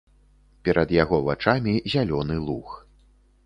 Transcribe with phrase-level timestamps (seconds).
[0.67, 2.67] Перад яго вачамі зялёны луг.